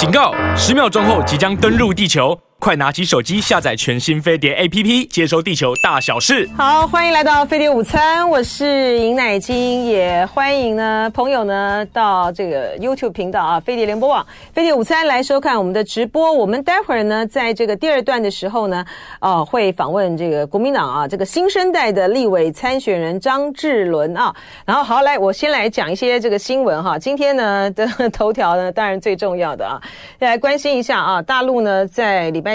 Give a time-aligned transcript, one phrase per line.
[0.00, 0.32] 警告！
[0.56, 2.34] 十秒钟后即将登陆地球。
[2.60, 6.46] 快拿起手机下载全新飞碟 APP，接收地球大小事。
[6.54, 16.30] 好，欢迎来到飞碟午餐，我是尹乃菁，也欢迎呢朋友呢到这个 YouTube 频道啊，飞碟联播网飞碟午餐来收看我们的直播。
[16.30, 18.84] 我们待会儿呢，在这个第二段的时候呢，
[19.20, 24.36] 啊会访问这个国民党啊这个新生代的立委参选人张智伦啊。
[24.66, 26.98] 然后好来，我先来讲一些这个新闻哈。
[26.98, 29.80] 今天呢的头条呢，当然最重要的啊，
[30.18, 32.49] 来关心一下啊，大陆呢在礼拜。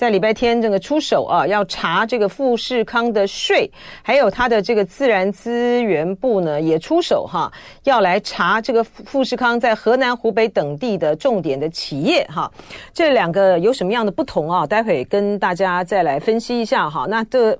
[0.00, 3.70] 在礼拜天这个出手啊，要查这个富士康的税，
[4.02, 7.52] 还有他的这个自然资源部呢也出手哈，
[7.84, 12.50] 要来查这个富士康在河南、湖北等地的重点的企业哈。
[12.94, 14.66] 这两个有什么样的不同啊？
[14.66, 17.04] 待会跟大家再来分析一下哈。
[17.06, 17.54] 那这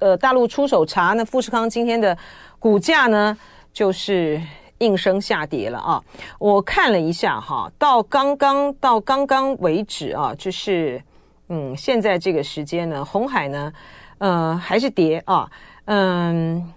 [0.00, 2.18] 呃大陆出手查，那富士康今天的
[2.58, 3.38] 股价呢
[3.72, 4.42] 就是
[4.78, 6.02] 应声下跌了啊。
[6.40, 11.00] 我看了一下哈，到刚刚到刚刚为止啊，就是。
[11.48, 13.72] 嗯，现在这个时间呢，红海呢，
[14.18, 15.50] 呃，还是跌啊。
[15.84, 16.72] 嗯，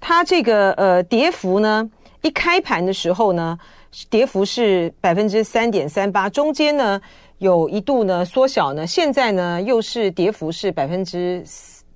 [0.00, 1.90] 它这个呃跌幅呢，
[2.22, 3.58] 一开盘的时候呢，
[4.10, 7.00] 跌幅是百分之三点三八，中间呢
[7.38, 11.44] 有一度呢缩小呢，现在呢又是跌幅是百分之。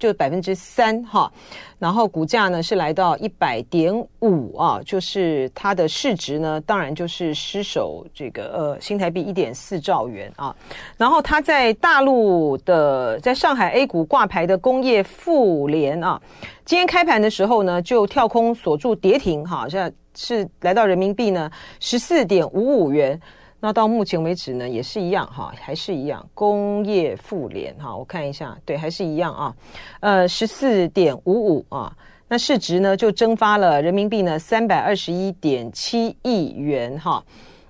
[0.00, 1.30] 就百分之三哈，
[1.78, 10.56] 然后股价呢是来到一百点五啊，就是它的市值呢，当然就是失守这个呃新台币一点四兆元啊。
[10.96, 16.18] 然后它在大陆的在上海 A 股挂牌的工业富联啊，
[16.64, 23.20] 今天开盘的时候呢就跳空锁住跌停哈，现在是来到人民币呢十四点五五元。
[23.62, 26.27] 那到目前为止呢，也是一样哈，还是一样。
[26.33, 29.55] 工业富联哈，我看一下，对，还是一样啊。
[30.00, 31.94] 呃，十四点五五啊，
[32.27, 37.22] 那市值呢就蒸发了人民币呢三百二十一点七亿元哈。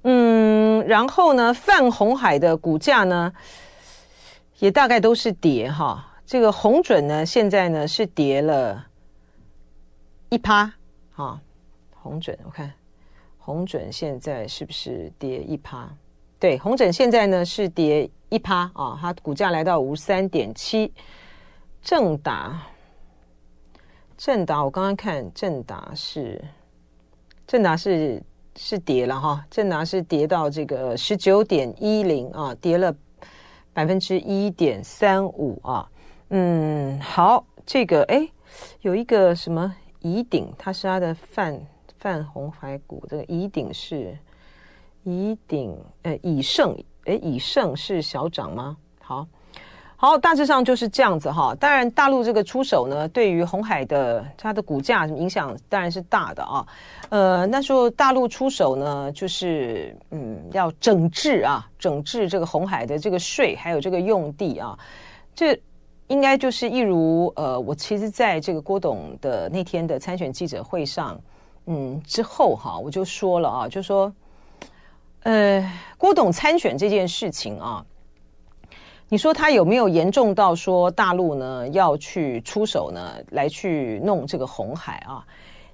[0.05, 3.33] 嗯，然后呢，泛鸿海的股价呢
[4.61, 6.07] 也大概都是跌哈。
[6.25, 8.87] 这个红准呢现在呢是跌了
[10.29, 10.73] 一趴
[11.11, 11.41] 哈，
[11.97, 12.73] 红准我看。
[13.51, 15.93] 红准现在是不是跌一趴？
[16.39, 20.93] 对，红准现在呢是跌一趴啊，它股价来到五十三点七。
[21.83, 22.63] 正达，
[24.17, 26.41] 正达，我刚刚看正达是，
[27.45, 28.23] 正达是
[28.57, 32.95] 是跌了哈，正达是跌到这个十九点一零啊，跌了
[33.73, 35.91] 百分之一点三五啊。
[36.29, 38.29] 嗯，好，这个哎，
[38.83, 41.61] 有一个什么宜鼎，它是它的泛。
[42.01, 44.17] 泛红海股这个宜鼎是
[45.05, 46.75] 宜鼎，呃，以盛，
[47.05, 48.75] 诶，以盛是小涨吗？
[49.03, 49.27] 好，
[49.97, 51.55] 好，大致上就是这样子哈。
[51.61, 56.67] 当然，大陆这个出手呢，对于红海的它的股价影响当然是大的啊。
[57.11, 64.79] 呃，那时候大陆出手呢，就是嗯，要整治啊，整治这个红海的这个税，还有这个用地啊，
[65.35, 65.55] 这
[66.07, 71.21] 应该就是一如呃，我其实在这个郭董的那天的参选记者会上。
[71.67, 74.13] 嗯，之后哈，我就说了啊，就说，
[75.23, 77.85] 呃，郭董参选这件事情啊，
[79.09, 85.25] 你说他有没有严重到说大陆呢要去出手呢，来去弄这个红海啊？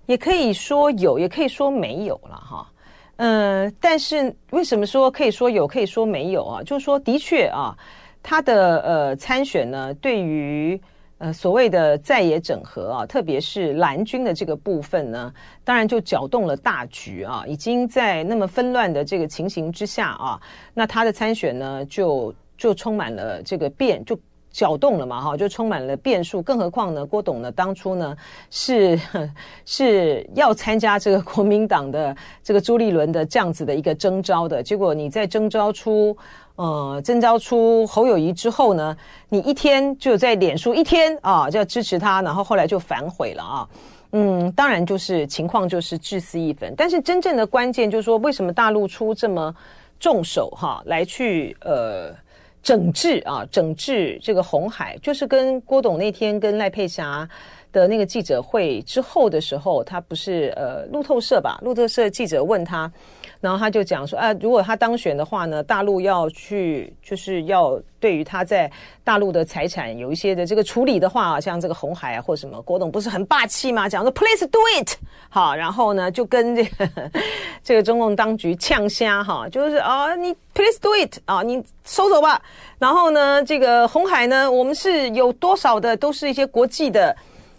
[0.07, 2.71] 也可以说有，也可以说没有了哈。
[3.17, 6.63] 嗯、呃，但是为什么说可以说有，可以说没有啊？
[6.63, 7.75] 就是说，的确啊，
[8.23, 10.79] 他的呃参选呢，对于。
[11.19, 15.33] 呃，所谓的在野整合啊，特别是蓝军的这个部分呢，
[15.65, 17.43] 当然就搅动了大局啊。
[17.47, 20.39] 已经在那么纷乱的这个情形之下啊，
[20.75, 24.19] 那他的参选呢，就就充满了这个变，就
[24.57, 26.41] 搅动了嘛，哈，就充满了变数。
[26.41, 28.17] 更何况呢，郭董呢，当初呢
[28.51, 28.99] 是
[29.67, 36.17] 是要参加这个国民党的这个朱立伦的这样子的一个征召的，结果你在征召出。
[36.57, 38.97] 呃，征召出侯友宜之后呢，
[39.29, 43.69] 你一天就在脸书一天啊，就要支持他，然后后来就反悔了啊。
[44.13, 49.55] 嗯，当然就是情况就是自私一分，但是真正的关键就是说，为什么大陆出这么
[50.01, 52.11] 重手哈、啊，来去呃
[52.67, 57.29] 整治啊，整治这个红海，就是跟郭董那天跟赖佩霞
[57.71, 61.61] 的那个记者会之后的时候，他不是呃路透社吧？
[61.63, 62.91] 路透社记者问他。
[63.41, 68.71] 然后他就讲说啊，如果他当选的话呢，大陆要去就是要对于他在
[69.05, 73.89] 大陆的财产有一些的这个处理的话啊，像这个红海啊或什么，郭董不是很霸气吗？
[73.89, 74.97] 讲说 Please do it，
[75.29, 76.89] 好，然后呢就跟这个
[77.63, 82.41] 这个中共当局呛声哈，就是啊你 Please do it 啊，你收走吧。
[82.79, 87.15] 然后呢，这个红海呢，我们是有多少的都是一些国际的。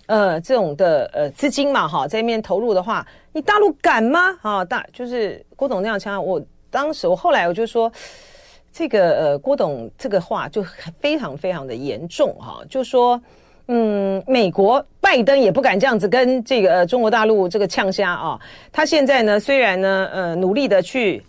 [0.07, 3.05] 呃，这种的呃资金嘛，哈，在那边投入的话，
[3.37, 4.35] 你大陆敢吗？
[4.41, 7.91] 啊，大就是郭董那样讲，我当时我后来我就说，
[8.73, 10.65] 这个呃郭董这个话就
[10.99, 13.21] 非常非常的严重哈，就说
[13.67, 18.39] 嗯，美国拜登也不敢这样子跟这个、呃、中国大陆这个呛虾啊，
[18.71, 21.23] 他现在呢虽然呢呃努力的去。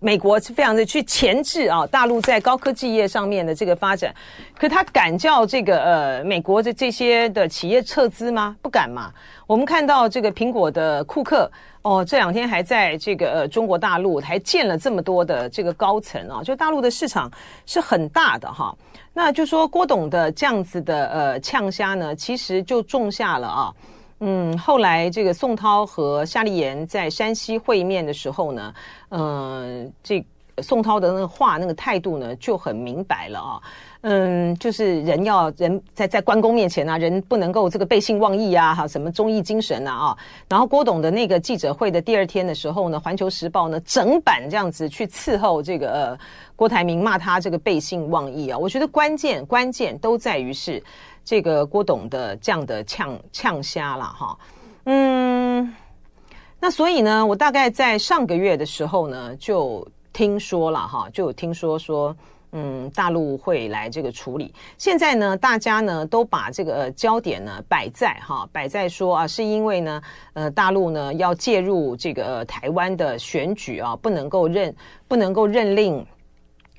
[0.00, 4.14] 美国是非常的去钳制啊，大陆在高科技业上面的这个发展，
[4.58, 8.56] 可他敢叫这个呃美国的这些的企业撤资吗？
[8.62, 9.12] 不敢嘛。
[9.46, 11.50] 我们看到这个苹果的库克
[11.82, 17.30] 哦，这两天还在这个呃中国大陆还建了这么多的这个高层啊，就大陆的市场
[17.66, 18.74] 是很大的哈。
[19.12, 23.74] 那就说郭董的这样子的呃呛虾呢，其实就种下了啊。
[24.20, 28.74] 嗯，后来这个宋涛和夏立言在山西会面的时候呢，
[29.08, 30.24] 嗯、呃，这
[30.62, 33.62] 宋涛的那个话那个态度呢就很明白了啊，
[34.02, 40.18] 嗯，就是人要人在在关公面前啊，人不能够这个背信忘义啊，哈，什么忠义精神啊啊，
[40.50, 46.18] 然后郭董的那个记者会的第二天的时候呢，《环球时报》呢整版这样子去伺候这个
[46.56, 50.82] 郭台铭骂他这个背信忘义啊，我觉得关键关键都在于是。
[51.24, 54.38] 这个郭董的这样的呛呛虾了哈，
[54.84, 55.74] 嗯，
[56.58, 62.16] 那所以呢，我大概在上个月的时候呢，就听说了哈，就听说说，
[62.52, 64.52] 嗯，大陆会来这个处理。
[64.76, 70.02] 现在呢，大家呢都把这个焦点呢摆在哈，摆在说啊，是因为呢，
[70.32, 74.74] 呃，大陆呢要介入这个台湾的选举啊，不能够认
[75.06, 76.04] 不能够认令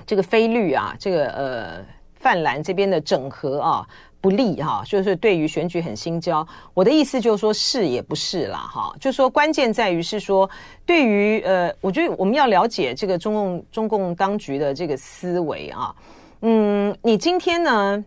[0.05, 1.85] 这个非绿啊，这个呃
[2.15, 3.87] 泛蓝这边的整合啊。
[4.21, 6.47] 不利哈，就是对于选举很心焦。
[6.75, 10.47] 我的意思就是说，是也不是啦哈，就是说关键在于是说，
[10.85, 15.93] 对于呃，我觉得我们要了解这个中共中共当局的这个思维啊。
[16.41, 18.05] 嗯，你今天呢，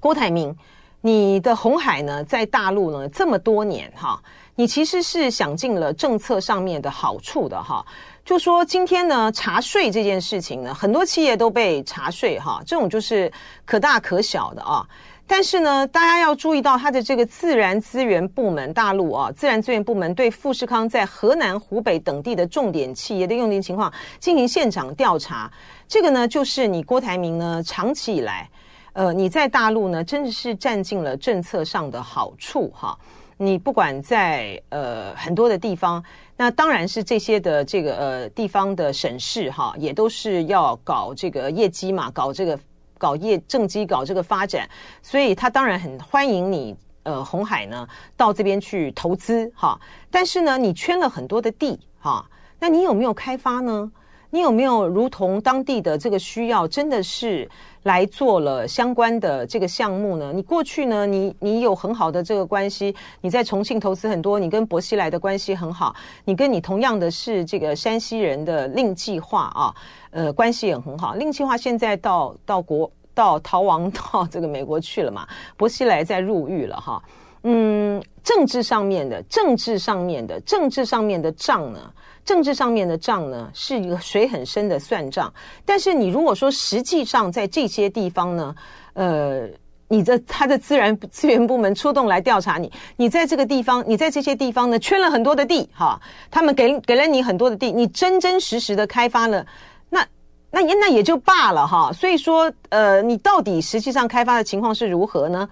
[0.00, 0.56] 郭台铭，
[1.02, 4.18] 你的红海呢，在大陆呢这么多年哈，
[4.54, 7.84] 你其实是想尽了政策上面的好处的哈。
[8.24, 13.30] 就说今天呢，查税这件事情呢，很多企业都被查税哈，这种就是
[13.64, 14.86] 可大可小的啊。
[15.28, 25.50] 但是呢，大家要注意到它的这个自然资源部门，大陆啊，自然资源部门对富士康在河南、湖北等地的重点企业的用电情况进行现场调查。
[25.88, 28.48] 这个呢，就是你郭台铭呢，长期以来，
[28.92, 32.96] 呃，你在大陆呢，真的是占尽了政策上的好处哈。
[33.36, 36.02] 你不管在呃很多的地方，
[36.36, 42.56] 那当然是这些的这个呃地方的省市哈，也都是要搞这个业绩嘛，搞这个。
[42.98, 44.68] 搞业政绩，搞这个发展，
[45.02, 49.80] 所以他当然很欢迎你，呃，红海呢到这边去投资哈。
[50.10, 52.24] 但是呢，你圈了很多的地哈，
[52.58, 53.90] 那你有没有开发呢？
[54.30, 57.48] 你有没有如同当地的这个需要，真的是
[57.84, 60.32] 来做了相关的这个项目呢？
[60.34, 65.94] 你过去呢，你你有很好的这个关系，你在重庆投资很多，你跟薄熙来的关系很好，
[66.24, 69.74] 你跟你同样的是这个山西人的令计划啊。
[70.10, 71.14] 呃，关系也很好。
[71.14, 75.26] 令计划现在到到国到逃亡到这个美国去了嘛？
[75.56, 77.02] 薄熙来在入狱了哈。
[77.48, 81.92] 嗯，政治上面的政治上面的政治上面的账呢？
[82.24, 85.32] 政治上面的账呢，是一个水很深的算账。
[85.64, 88.52] 但是你如果说实际上在这些地方呢，
[88.94, 89.48] 呃，
[89.86, 96.00] 你的他的自然资源部门出动来调查你，你在这个地方，你在这些地方呢，圈了很多的地哈，
[96.32, 99.46] 他们给给了你很多的地，你真真实实的开发了。
[99.88, 100.04] 那
[100.50, 105.48] 那也那也就罢了哈，所以说，呃，你到底实际上开发的情况是如何呢？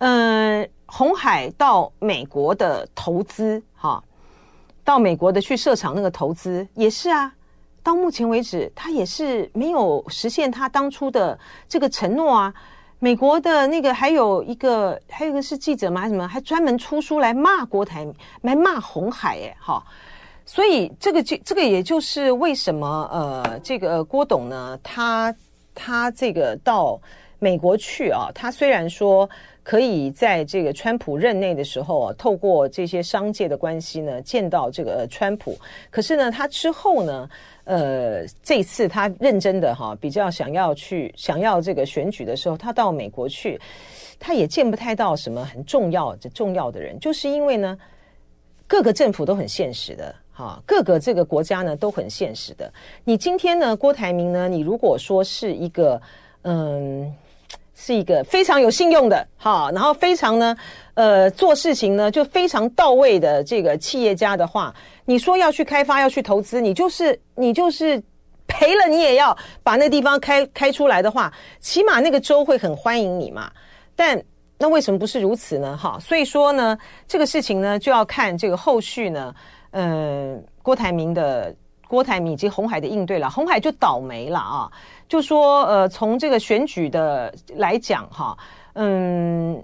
[0.00, 4.02] 嗯、鸿海到美国的投资哈，
[4.82, 7.32] 到美国的去设厂那个投资也是啊，
[7.82, 12.52] 到目前为止他也是没有实现他当初的这个承诺啊。
[12.98, 16.06] 美国的那个还有一个还有一个是记者吗？
[16.08, 19.82] 什么还专门出书来骂郭台铭，来骂鸿海哎哈。
[20.44, 25.34] 所以这个就这个也就是为什么呃这个郭董呢，他
[25.74, 27.00] 他这个到
[27.38, 29.26] 美国去啊，他虽然说
[29.62, 35.56] 可以在这个川普任内的时候啊，透过这些商界的关系呢，见到这个川普，
[35.90, 37.30] 可是呢，他之后呢，
[37.64, 43.60] 呃，这次他认真的哈，比较想要去想要这个选举的时候，他到美国去，
[44.18, 47.78] 他也见不太到什么很重要的重要的人，就是因为呢，
[48.66, 50.14] 各个政府都很现实的。
[50.32, 52.72] 啊，各个这个国家呢都很现实的。
[53.04, 56.00] 你今天呢，郭台铭呢，你如果说是一个，
[56.44, 57.14] 嗯，
[57.82, 60.54] 是一个非常有信用的，哈，然后非常呢，
[60.92, 64.74] 呃，做事情呢就非常到位的这个企业家的话，
[65.06, 67.98] 你说要去开发，要去投资，你就是你就是
[68.46, 73.50] 赔了，你也要把那地方开开出来的话，起码那个州会很欢迎你嘛。
[73.96, 74.22] 但
[74.58, 75.74] 那为什么不是如此呢？
[75.74, 76.76] 哈，所以说呢，
[77.08, 79.34] 这个事情呢就要看这个后续呢。
[79.72, 81.54] 嗯，郭台铭的
[81.90, 84.70] 郭台铭以及红海的应对了，红海就倒霉了啊，
[85.08, 88.38] 就说呃，从这个选举的来讲哈，
[88.74, 89.60] 嗯。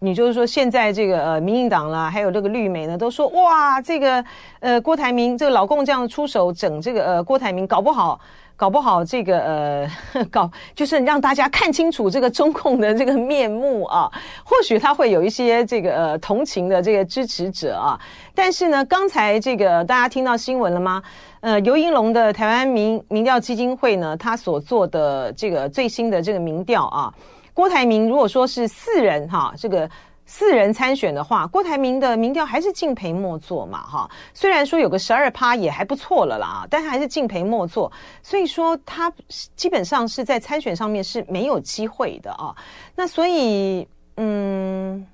[0.00, 4.24] 你就是说，现在这个呃，民进党啦，还有这个绿媒呢，都说哇，这个
[4.60, 8.20] 呃，郭台铭这个老共这样出手整这个呃，郭台铭搞不好，
[8.58, 14.10] 搞不好这个呃， 搞就是让大家看清楚这个中共的这个面目啊。
[14.44, 17.98] 或许他会有一些这个呃同情的这个支持者啊。
[18.34, 21.00] 但是呢，刚才这个大家听到新闻了吗？
[21.40, 27.14] 呃，游盈龙的台湾民民调基金会呢，他所做的这个最新的这个民调啊。
[27.54, 29.88] 郭台铭如果说是四人哈，这个
[30.30, 34.10] 四人参选的话，郭台铭的民调还是敬陪末座嘛哈。
[34.34, 37.90] 虽然说有个十二趴也还不错了啦，但是还是敬陪末座。
[38.22, 39.10] 所以说他
[39.56, 42.54] 基本上是在参选上面是没有机会的啊。
[42.94, 45.06] 那所以嗯，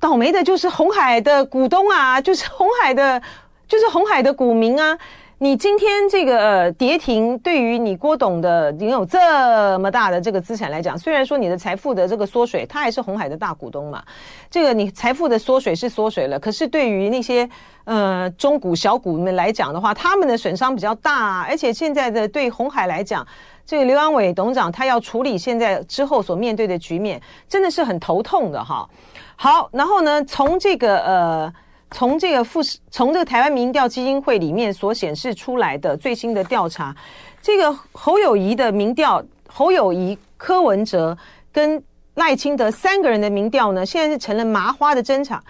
[0.00, 3.20] 倒霉的就是红海的股东啊，就是红海的，
[3.68, 4.98] 就是红海的股民啊。
[5.38, 14.02] 你今天这个呃跌停，对于你郭董的拥有这么大的这个资产来讲，虽然说你的财富的这个缩水，他还是红海的大股东嘛。
[14.50, 17.46] 这个你财富的缩水是缩水了，可是对于那些
[17.84, 23.26] 呃中股小股们来讲的话，他们的损伤比较大，而且现在的对红海来讲，
[23.66, 28.88] 这个刘安伟董事长他要处理现在之后所面对的局面，真的是很头痛的哈。
[29.36, 31.52] 好，然后呢，从这个呃。
[31.90, 36.94] 从这个富士，从这个台湾民调基金会里面所显示出来的最新的调查，
[37.40, 41.16] 这个侯友谊的民调，侯友谊、柯文哲
[41.52, 41.82] 跟
[42.14, 45.40] 赖清德三个人的民调呢，现在是成了麻花的争吵，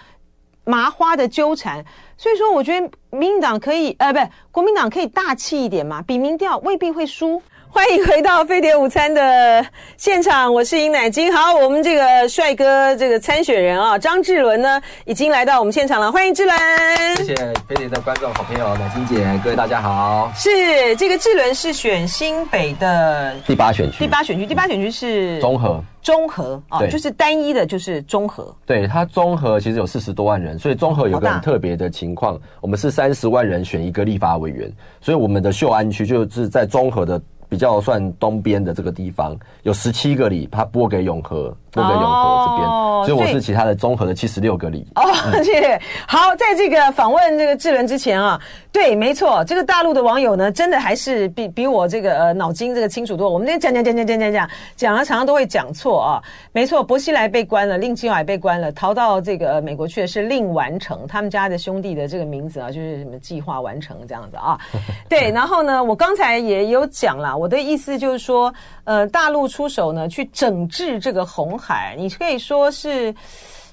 [0.63, 1.83] 麻花的纠缠。
[2.17, 4.19] 所以说，我觉得民进党可以，呃，不，
[4.51, 7.41] 国民党可以大气一点嘛，比民调未必会输。
[7.69, 9.65] 欢迎回到飞碟午餐的
[9.97, 11.33] 现场，我是尹乃金。
[11.33, 16.11] 好，我们这个帅哥这个参选人啊，张志伦呢，已经来到我们现场了。
[16.11, 16.57] 欢迎志伦，
[17.17, 17.35] 谢谢
[17.67, 20.31] 飞碟的观众好朋友乃金姐，各位大家好。
[20.35, 25.83] 是这个志伦是选新北的第八选区，第八选区，第八选区是综合。
[26.01, 28.55] 综合啊，就是单一的，就是综合。
[28.65, 34.71] 对，它综合其实有四十多万人，所以综合有个很特别的情况，我们是三十万人选一个立法委员，
[35.01, 37.21] 所以我们的秀安区就是在综合的。
[37.49, 44.85] 比较算东边的这个地方有十七个里，他拨给永和，拨给永和这边，哦、所以我是其他的综合的七十六个里。
[44.95, 45.03] 哦，
[45.43, 45.79] 谢谢。
[46.07, 48.39] 好，在这个访问这个智伦之前啊，
[48.71, 53.29] 对，没错，这个大陆的网友呢，真的还是比比我这个呃脑筋这个清楚多。
[53.29, 56.23] 我们那讲讲讲讲讲讲讲，讲了常常都会讲错啊。
[56.51, 64.57] 没错，薄熙来被关了，令计划也被关了，逃到这个美国去的是令完成，他们家的兄弟的这个名字啊，就是什么计划完成这样子啊。
[65.07, 67.37] 对，然后呢，我刚才也有讲了。
[67.37, 68.53] 我的意思就是说，
[68.85, 73.13] 呃，大陆出手呢，去整治这个红海，海你可以说是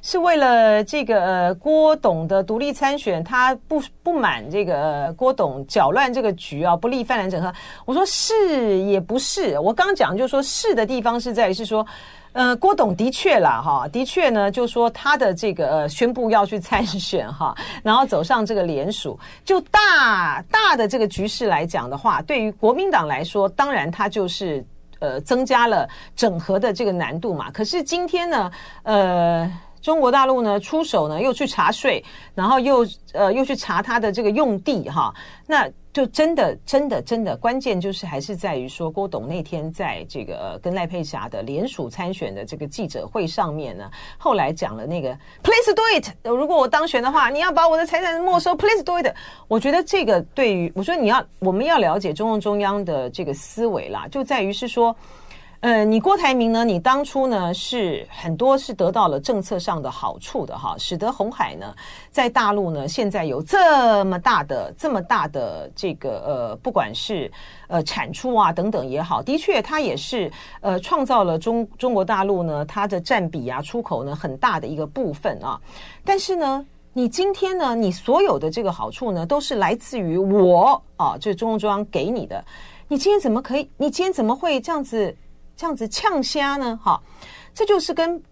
[0.02, 7.52] 是为了这个呃郭董的独立参选，他不不满这个、郭董搅乱这个局啊，不利泛蓝整合。
[7.84, 11.86] 我说是也不是，我刚讲就是说是的地方是在于是说。
[12.34, 24.66] 呃，郭董的确啦，哈，的确呢，就说他的这个呃宣布要去参选哈，然后走上这个联署，就大大的这个局势来讲的话，对于国民党来说，当然他就是
[25.04, 27.50] 呃增加了整合的这个难度嘛。
[27.50, 28.50] 可是今天呢，
[28.84, 29.52] 呃。
[29.84, 32.02] 中国大陆呢出手呢，又去查税，
[32.34, 35.14] 然后又呃又去查他的这个用地哈，
[35.46, 49.14] 那就真的真的真的关键就是还是在于说郭董那天在这个、跟赖佩霞的联署参选的这个记者会上面呢，后来讲了那个 Please do it，如果我当选的话，你要把我的财产没收，Please do it。
[49.46, 54.94] 我觉得这个对于我说你要我们要了解中共中央的这个思维啦，就在于是说。
[55.64, 56.62] 呃，你郭台铭呢？
[56.62, 61.74] 你当初呢是很多是得到了政策上的好处的哈，使得红海呢
[62.10, 67.32] 在大陆呢现在有这么大的、这么大的这个呃，不管是
[67.66, 70.30] 呃产出啊等等也好，的确它也是
[70.60, 75.58] 呃创造了中中国大陆呢它的占比啊出口呢很大的一个部分啊。
[76.04, 82.44] 但是呢，你今天呢，你所有的这个好处呢都是来自于我啊，就是中共中央给你的。
[82.86, 83.66] 你今天怎么可以？
[83.78, 85.16] 你今天怎么会这样子？
[85.56, 86.78] 这样子呛虾呢？
[86.82, 87.00] 哈，
[87.54, 88.22] 这就是跟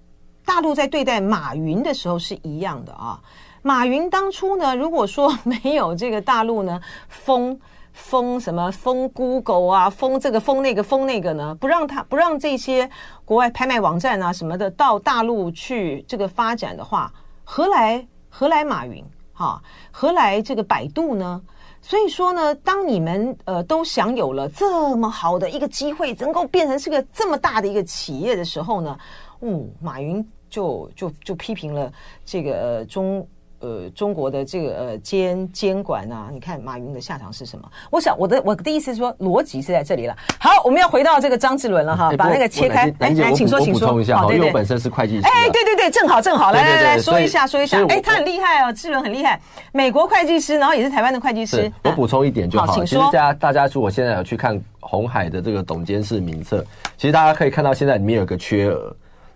[0.45, 3.21] 大陆在对待马云的时候是一样的啊。
[3.63, 7.59] 马云当初呢，如果说没有这个大陆呢封
[7.93, 12.91] 封什么封 Google 啊，封这个封那个封那个呢，不让他不让这些
[13.25, 17.13] 国外拍卖网站啊什么的到大陆去这个发展的话，
[17.45, 19.05] 何来何来马云？
[19.33, 21.41] 哈，何来这个百度呢？
[21.85, 28.97] 所以说呢，当你们呃都享有了这么好的一个机会，能够变成是个这么大的一个企业的时候呢，
[29.41, 31.93] 嗯，马云就就就批评了
[32.25, 33.27] 这个、呃、中
[33.63, 37.67] 呃中国的这个呃监监管啊，你看马云的下场是什么？
[37.91, 40.15] 我想我的我的意思是说，逻辑是在这里了。
[40.39, 42.93] 好，我们要回到这个张志伦了哈，把那个切开。
[42.99, 44.03] 来来，请说，请说。
[44.03, 45.27] 一下哈，因为我本身是会计师。
[45.27, 47.85] 哎，对对对，正好正好，来来来说一下说一下。
[47.87, 49.41] 哎，他很厉害哦，志伦很厉害，
[49.71, 51.71] 美国会计师，然后也是台湾的会计师。
[51.85, 52.87] 我补充一点就好，请说。
[52.87, 56.65] 其实大家大家如果现在有去看红海的这个董监事名册，
[56.97, 58.93] 其实大家可以看到现在里面有个缺额。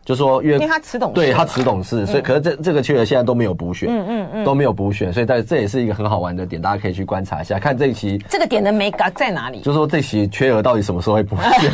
[0.07, 9.61] 就说因为，因为他辞董事，对他辞董事，所以可是这这个缺额现在都没有补选，嗯嗯嗯，都没有补选，所以在这也是一个很好玩的点，大家可以去观察一下，看这一期这个点的美感在哪里？
[9.63, 11.73] 就是说这期缺额到底什么时候会补选？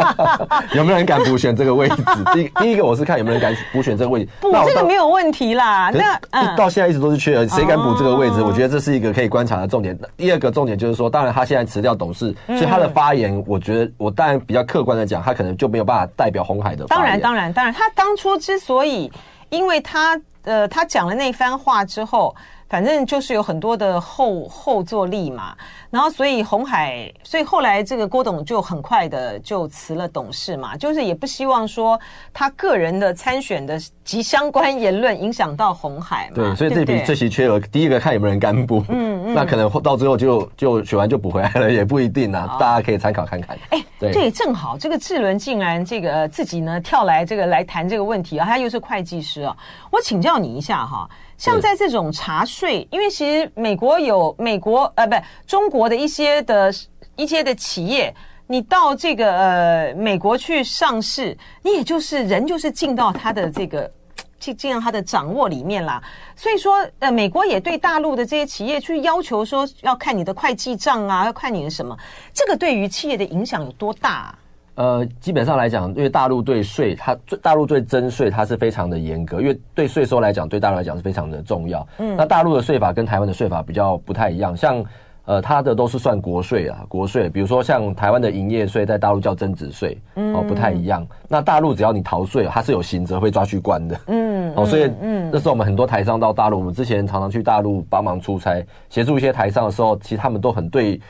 [0.74, 1.96] 有没有人敢补选这个位置？
[2.32, 5.90] 第第一个我是看有没有人敢补选这个位置，补这个没有问题啦。
[5.92, 8.42] 那嗯，到现在一直都是缺额，谁敢补这个位置？
[8.42, 9.94] 我觉得这是一个可以观察的重点。
[10.16, 16.86] 第二个重点就是说，当然他现在辞掉董事，所以他的发言，我觉得我当然比较客观的讲，他可能就没有办法代表红海的。
[16.86, 19.10] 当然当然当然，他当初之所以，
[19.50, 22.34] 因为他呃，他讲了那番话之后，
[22.74, 25.54] 反正就是有很多的后后坐力嘛。
[25.90, 31.96] 然后，所以红海，所以后来这个郭董就很快的就辞了董事嘛，就是也不希望说
[32.32, 36.34] 他个人的参选的及相关言论影响到红海嘛。
[36.34, 43.56] 对，所以这笔这期缺额，第一个看有没有人干补，嗯嗯，那可能到最后就就选完就补回来了， 也不一定啊，大家可以参考看看。
[43.70, 49.56] 哎，对，对，正好这个智伦竟然这个自己呢跳来这个来谈这个问题啊，他又是会计师啊，
[49.92, 51.08] 我请教你一下哈。
[51.36, 56.72] 像在这种查税，因为其实美国有美国呃，不，中国的一些的
[57.16, 58.14] 一些的企业，
[58.46, 63.90] 你到这个呃美国去上市，你也就是人就是进到他的这个
[64.38, 66.02] 进进到他的掌握里面啦。
[66.36, 71.96] 所以说，呃，美国也对大陆的这些企业去要求说，要看你的会计账啊，要看你的什么，
[72.32, 74.38] 这个对于企业的影响有多大啊？
[74.76, 81.86] 呃，基本上来讲，因为大陆对税，它大陆对征税，它是非常的严格，因为对税收来讲，对大陆来讲是非常的重要。
[81.98, 84.84] 嗯，那大陆的税法跟台湾的税法比较不太一样，像
[85.26, 91.06] 呃，它的都是算国税啊，国税，比如说像台湾的营业税，在大陆叫增值税，哦，不太一样。
[91.28, 93.96] 那大陆只要你逃税，它是有刑责会抓去关的。
[94.08, 101.00] 嗯，哦，所以嗯，那时候我们很多台商到大陆，我们之前常常去大陆帮忙出差，协助一些台商的时候，其实他们都很对。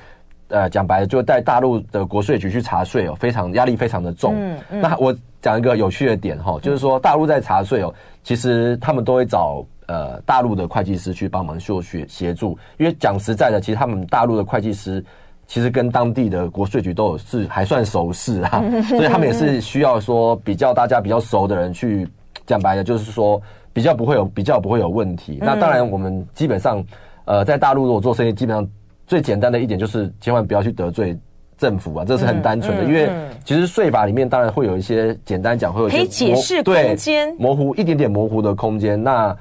[0.48, 4.34] 呃，讲白了，就带大陆的国税局去查税哦，非常压力非常的重。
[4.36, 15.02] 嗯嗯、那我讲一个有趣的点哈，就是说大陆在查税哦，其实他们都会找呃大陆的会计师去帮忙做协协助，因为讲实在的，其实他们大陆的会计师
[15.46, 22.06] 其实跟当地的国税局都有是还算熟识啊， 所以他们也是需要说比较大家比较熟的人去
[22.46, 23.40] 讲白了，就是说
[23.72, 25.38] 比较不会有比较不会有问题。
[25.40, 26.84] 那当然，我们基本上
[27.24, 28.68] 呃在大陆如果做生意，基本上。
[29.06, 31.16] 最简单的一点就是，千万不要去得罪
[31.58, 32.84] 政府啊，这是很单纯的。
[32.84, 33.10] 因为
[33.44, 39.02] 其实税法里面当然会有一些简单讲会有一些可以解释空间模糊一点点模糊的空间。
[39.02, 39.36] 那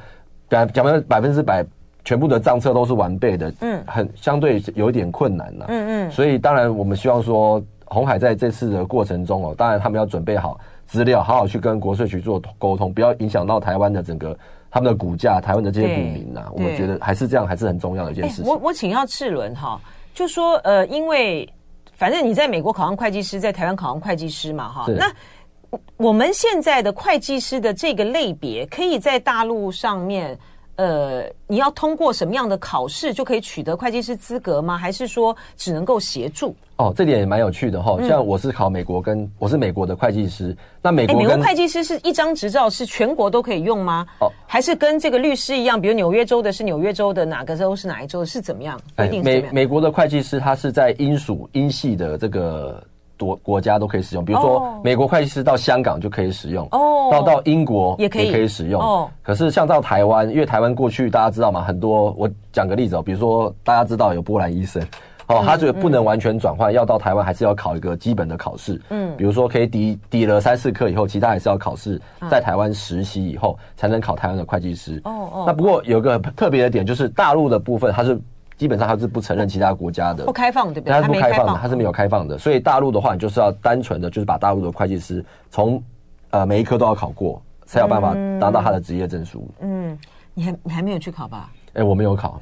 [0.49, 1.65] 讲讲百分之百
[2.03, 5.65] 全部的账册都是完备的，嗯，很相对有一点困难了。
[5.69, 6.11] 嗯嗯。
[6.11, 14.37] 所以当然我们希望说，红海在这次的过程中哦，当然他们要准备好资料，好好去跟国税局做沟通，不要影响到台湾的整个。
[14.73, 18.51] 他们的股价，台湾的这些股民呐，我们觉得还是这样，还是很重要的一件事情。
[18.51, 19.79] 我我请教志伦哈，
[20.15, 21.47] 就说呃，因为
[21.93, 30.35] 反正你在美国考上会计师，在台湾考上会计师嘛哈，是那我们现在的会计师的这个类别，可以在大陆上面。
[30.75, 34.77] 呃，你要通过什么样的考试就可以取得会计师资格吗？
[34.77, 36.55] 还是说只能够协助？
[36.77, 37.97] 哦，这点也蛮有趣的哈。
[38.07, 44.05] 像我是考美国跟，跟、嗯、我是美国的会计师，那美国、欸、美国会计师是一张执照，是全国都可以用吗？
[44.19, 48.25] 哦，还是跟这个律师一样，比如纽约州的是纽约州的，哪个州是哪一州？
[48.25, 48.81] 是怎么样？
[48.95, 52.83] 规定美美国的会计师他是在英属英系的这个。
[53.23, 59.09] 国国家都可以使用，比如说美国会计师到香港就可以使用，哦，到到英国也可以也可以使用，哦。
[59.21, 64.81] 可是像到台湾，因为台湾过去大家知道嘛，很多我讲个例子哦，比如说大家知道有波兰医生，
[65.27, 75.43] 哦，他这个不能完全转换，要到台湾还是要考一个基本的考试，嗯，比如说可以抵抵了三四科以后，其他还是要考试，在台湾实习以后才能考台湾的会计师，哦哦。
[75.47, 78.19] 那不过有个特别的点，就是大陆的部分它是。
[78.57, 80.93] 基本上它是不承认其他国家的，不开放对不对？
[80.93, 82.37] 它是不开放的，它是没有开放的。
[82.37, 85.81] 所以大陆的话，你就是要单纯的，就是把大陆的会计师从
[86.29, 89.47] 呃每一科都要考过，才有办法拿到他的职业证书。
[89.61, 89.97] 嗯，
[90.33, 91.49] 你还你还没有去考吧？
[91.73, 92.39] 哎，我没有考，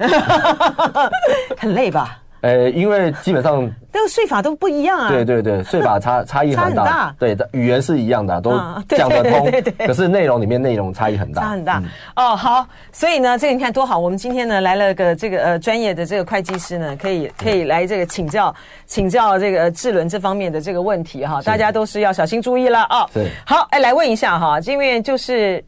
[1.58, 2.22] 很累吧？
[2.42, 5.10] 呃，因为基本上这个税法都不一样啊。
[5.10, 6.84] 对对对，税法差差异很大。
[6.84, 8.52] 很大对，语言是一样的，都
[8.90, 9.44] 讲得通。
[9.44, 11.42] 对对对对，可是内容里面内容差异很大。
[11.42, 11.78] 差很大。
[11.80, 18.54] 嗯、哦，好，所以呢，这个你看多好，我们今天呢来了个这个呃专业的这个会计师呢，可以可以来这个请教
[18.88, 23.02] 请教这个智伦这方面的这个问题哈，大家都是要小心注意了啊。
[23.02, 23.30] 哦、对。
[23.46, 25.64] 好，哎，来问一下哈，因为就是，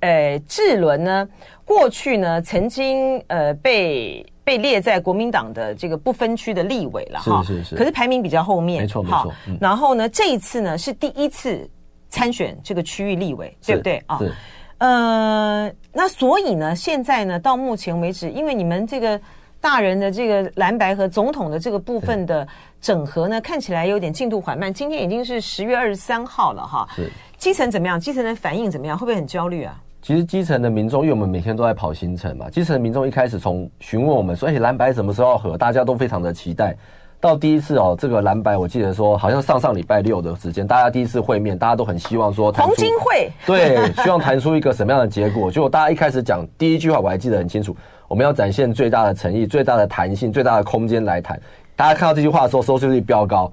[0.00, 1.28] 呃，智伦呢。
[1.64, 9.30] 过去呢曾经呃被被列在国民党的这个不分区的立委了哈，是是是，可是排名比较后面，没错没错。
[9.46, 11.68] 嗯、然后呢，这一次呢是第一次
[12.08, 14.16] 参选这个区域立委，对不对啊？
[14.16, 14.32] 是。
[14.78, 19.20] 呃，那所以呢，现在呢到目前为止，因为你们这个
[19.60, 22.48] 大人的这个蓝白和总统的这个部分的
[22.80, 24.72] 整合呢，看起来有点进度缓慢。
[24.72, 26.88] 今天已经是十月二十三号了哈。
[26.96, 27.10] 是。
[27.36, 28.00] 基层怎么样？
[28.00, 28.96] 基层的反应怎么样？
[28.96, 29.78] 会不会很焦虑啊？
[30.00, 36.76] 其实基层的民众，因为我们每天都在跑行程嘛，基层的民众一开始从询问我们说：“哎，蓝白什么时候合？”大家都非常的期待。
[37.20, 45.50] 到第一次哦，这个蓝白，我记得说好像上上礼拜六的时间，大家第一次会面，大家都很希望说黄金会对，希望谈出一个什么样的结果。
[45.50, 51.38] 结果大家一开始讲第一句话，我还记得很清楚，我们要展现最大的诚意、最大的弹性、最大的空间来谈。
[51.74, 53.52] 大家看到这句话的时候，收视率飙高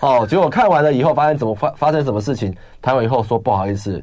[0.00, 0.26] 哦。
[0.28, 2.54] 结果看完了以后，发现怎么发发生什么事情？
[2.82, 4.02] 谈完以后说不好意思，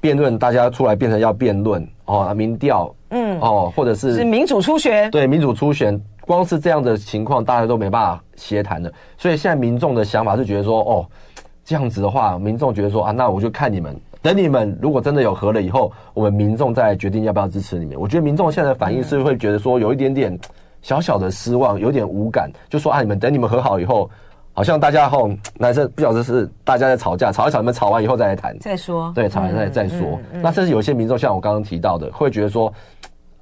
[0.00, 6.00] 辩论大家出来变成要辩论哦，民调嗯哦，或者是是民主初选，对，民主初选。
[6.26, 11.06] 光是这样的情况，大家都没办法协谈的，所以现在民众的想法是觉得说，哦，
[11.64, 17.98] 这样子的话，民众觉得说啊，那我就看你们，等你们如果真的有合了以后，我们民众再决定要不要支持你们。
[17.98, 20.38] 我觉得民众现在的反应是会觉得说，有一点点
[20.82, 24.08] 小小的失望，有点无感，就说啊，你们等你们和好以后，
[24.60, 30.20] 好像大家后男生不晓得是大家在吵架，吵一吵，你们吵完以后再来谈，再说，对，吵完再再说。
[30.42, 32.70] 那甚至有些民众像我刚刚提到的，会觉得说。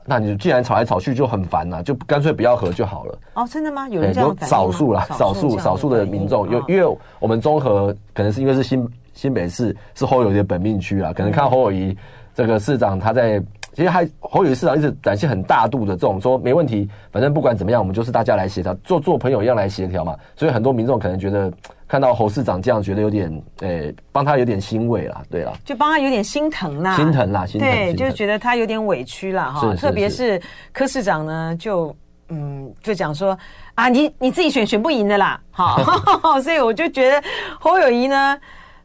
[0.04, 3.18] 那你既然吵来吵去就很烦了，就干脆不要和就好了。
[3.35, 3.88] 哦，真的吗？
[3.88, 11.98] 有人这样少数啦，少数少数的民众，有因为我们综合可能是因为是新新北市是侯友谊的本命区啊，可能看侯友谊
[12.33, 13.42] 这个市长他在。
[13.74, 20.16] 其实还侯友宜市长一直展现很大度的这种说没问题，反正不管怎么样，我们就是大家来协调，做做朋友一样来协调嘛。
[20.35, 21.52] 所以很多民众可能觉得
[21.87, 27.70] 看到侯市长这样，觉得有点诶，帮他有点欣慰啦，对啦，就帮他有点心疼啦，心疼啦，心疼。
[27.70, 29.74] 对，就是觉得他有点委屈啦哈。
[29.76, 30.40] 特别是
[30.72, 31.94] 柯市长呢，就
[32.31, 33.38] 嗯，就讲说
[33.74, 35.78] 啊，你你自己选选不赢的啦，好，
[36.42, 37.22] 所以我就觉得
[37.61, 38.37] 侯友宜呢。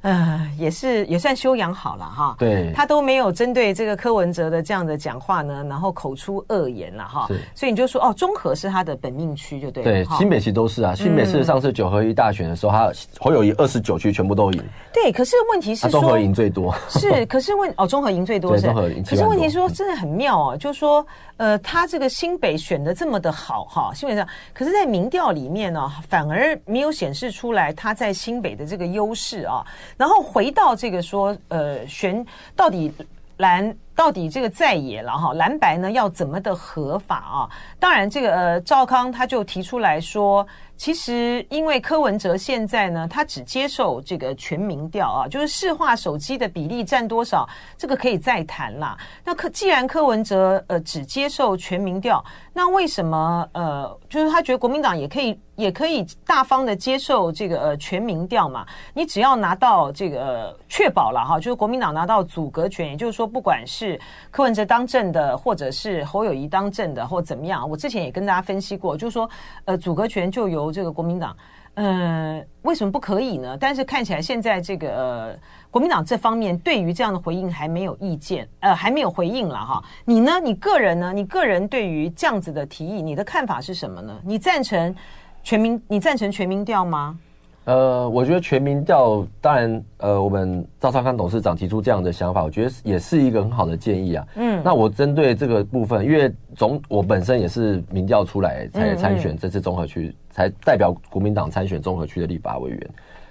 [0.04, 21.06] 呃，也是也算修养好了哈，对，他都没有针对这个柯文哲的这样的讲话呢，然后口出恶言了哈，所以你就说哦，中和是他的本命区就对了，对，新北其实都是啊，新北市上次九合一大选的时候，他侯友宜二十九区全部都赢，对，可是问题是说，中和赢最多，是，可是问哦，中和赢最多是，中和赢，可是问题是说真的很妙哦，就是说
[21.38, 29.66] 呃，他这个新北选的这么的好哈，新北上，可是在民调里面呢，反而没有显示出来他在新北的这个优势啊。
[30.04, 32.26] 然后回到这个说，呃，选
[32.58, 32.92] 到底
[33.38, 37.50] 蓝到底这个在野了哈，蓝白呢要怎么的合法啊？
[37.80, 40.46] 当然，这个呃赵康他就提出来说。
[40.76, 48.98] 其实，因为柯文哲现在呢，他只接受这个全民调啊，就是市话手机的比例占多少，这个可以再谈啦。
[49.24, 58.66] 那柯既然柯文哲呃只接受全民调，那为什么呃，就是他觉得国民党也可以也可以大方的接受这个呃全民调嘛？
[58.96, 64.00] 你只要拿到这个、确保了哈，就是国民党拿到组阁权，也就是说，不管是是
[64.32, 69.30] 柯文哲当政的，或者是侯友谊当政的，或怎么样，我之前也跟大家分析过，就是说
[69.66, 71.36] 呃组阁权就由这个国民党，
[71.74, 73.58] 呃，为什么不可以呢？
[73.60, 75.38] 但是看起来现在这个、
[75.70, 79.84] 国民党这方面对于这样的回应还没有意见，呃，还没有回应了哈。
[80.06, 80.40] 你呢？
[80.42, 81.12] 你个人呢？
[81.12, 84.18] 你个人对于这样子的提议，你的看法是什么呢？
[84.24, 84.96] 你赞成
[85.44, 85.82] 全民？
[85.90, 87.20] 你赞成全民调吗？
[87.66, 94.28] 呃，我觉得全民调，当然，呃，我们赵少康董事长提出这样的想法，我觉得也是一个很好的建议啊。
[94.36, 102.90] 嗯，那我针对这个部分，因为总我本身也是民调出来才参选这次综合区，才代表国民党参选综合区的立法委员。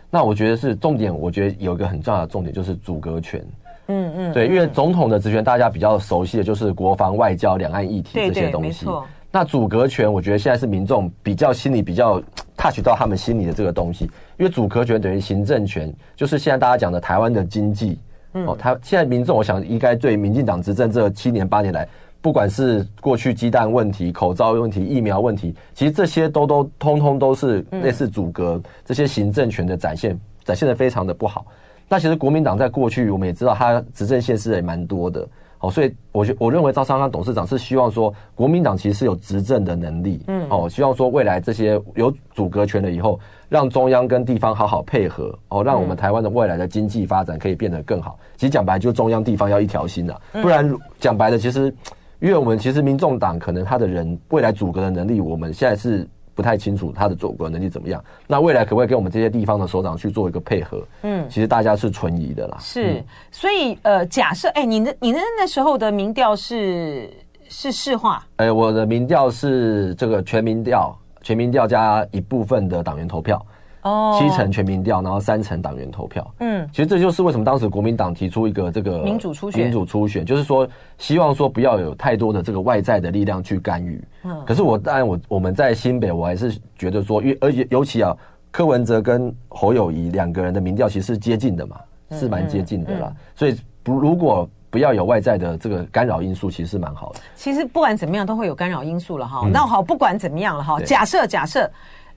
[0.08, 3.44] 那我觉得是重点，我觉得有一个很重要的重点就是组阁权。
[3.88, 8.86] 嗯嗯，对，因为总统的职权大家比较熟悉的就是国防、外交、两岸议题这些东西。
[9.34, 12.22] 那阻隔权，我觉得现在是民众比较心里比较
[12.54, 14.04] touch 到他们心里的这个东西，
[14.38, 17.98] 因为阻隔权等于行政权，就是现在大家讲的台湾的经济。
[18.32, 21.88] 哦，他现在民众，我想应该对民进党执政这七年八年来，
[22.20, 31.46] 不管是过去鸡蛋问题、口罩问题、疫苗问题，其实这些都都通通都是类似组阁这些行政权的展现，展现的非常的不好。
[31.88, 35.26] 那其实国民党在过去我们也知道，他执政县市也蛮多的。
[35.62, 48.18] 哦，所以我觉我认为赵少康董事长是希望说，国民党其实是有执政的能力，嗯，哦，希望说未来这些有阻隔权了以后，让中央跟地方好好配合，哦，让我们台湾的未来的经济发展可以变得更好。
[48.36, 51.72] 其实讲白，就中央地方要一条心呐，不然讲白了，其实
[52.18, 58.02] 因为我们其实民众党可能他的人未来阻隔的能力，我们现在是不太清楚他的走国能力怎么样。
[58.26, 60.86] 那未来可不可以跟我们这些地方的首长去做一个配合？
[61.02, 62.56] 嗯，其实大家是存疑的啦。
[62.60, 67.10] 是，嗯、所以呃，假设哎，你的你的那时候的民调是
[67.48, 68.26] 是市话？
[68.36, 73.44] 哎，我的民调是这个全民调，全民调加一部分的党员投票。
[73.82, 76.34] 哦，七成全民调，然后三成党员投票。
[76.38, 80.66] 嗯，其实这就是为什么当时国民党提出一个这个民主初选，民主初选就是说
[80.98, 84.02] 希望说不要有太多的这个外在的力量去干预。
[84.22, 88.16] 嗯，可是我当然我我们在新北，我还是觉得说，因为而且尤其啊，
[88.52, 91.76] 柯文哲跟侯友谊两个人的民调其实是接近的嘛，
[92.12, 93.08] 是蛮接近的啦。
[93.08, 97.20] 嗯嗯、所以不如果不要有外在的这个干扰因素，其实是蛮好的。
[97.34, 99.40] 其实不管怎么样，都会有干扰因素了哈。
[99.44, 101.68] 嗯、那好，不管怎么样了哈，假设假设。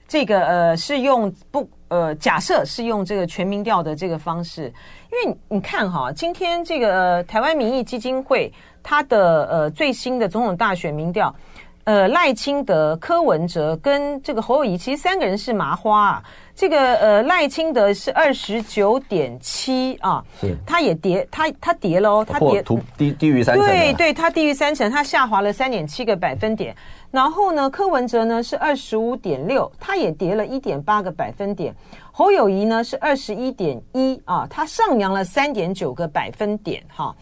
[0.08, 4.72] 这个呃是用不呃假设是用这个全民调的这个方式，
[5.12, 11.34] 因为你看哈，今天这个、呃、台湾民意基金会它的呃最新的总统大选民调，
[11.86, 16.22] 呃赖清德、柯文哲跟这个侯友宜，其实三个人是麻花啊。
[16.52, 22.64] 这个呃赖清德是二十九点七啊，是他也跌，他他跌了哦，他跌
[22.96, 26.74] 低低于三成，对对，他低于三成，他下滑了三点七个百分点。
[27.10, 31.72] 然后呢，柯文哲呢是二十五点六，他也跌了一点八个百分点。
[32.10, 37.14] 侯友宜呢是二十一点一啊，他上扬了三点九个百分点哈。